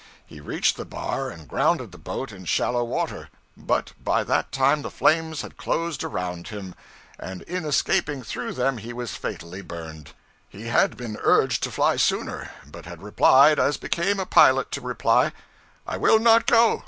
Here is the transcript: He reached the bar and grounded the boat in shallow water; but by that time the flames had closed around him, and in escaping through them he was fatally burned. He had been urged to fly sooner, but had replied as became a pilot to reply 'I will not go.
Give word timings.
He 0.25 0.39
reached 0.41 0.77
the 0.77 0.83
bar 0.83 1.29
and 1.29 1.47
grounded 1.47 1.91
the 1.91 1.99
boat 1.99 2.31
in 2.31 2.45
shallow 2.45 2.83
water; 2.83 3.29
but 3.55 3.93
by 4.03 4.23
that 4.23 4.51
time 4.51 4.81
the 4.81 4.89
flames 4.89 5.41
had 5.43 5.57
closed 5.57 6.03
around 6.03 6.47
him, 6.47 6.73
and 7.19 7.43
in 7.43 7.65
escaping 7.65 8.23
through 8.23 8.53
them 8.53 8.79
he 8.79 8.93
was 8.93 9.13
fatally 9.13 9.61
burned. 9.61 10.13
He 10.49 10.63
had 10.69 10.97
been 10.97 11.19
urged 11.21 11.61
to 11.65 11.71
fly 11.71 11.97
sooner, 11.97 12.49
but 12.65 12.87
had 12.87 13.03
replied 13.03 13.59
as 13.59 13.77
became 13.77 14.19
a 14.19 14.25
pilot 14.25 14.71
to 14.71 14.81
reply 14.81 15.33
'I 15.85 15.97
will 15.97 16.17
not 16.17 16.47
go. 16.47 16.79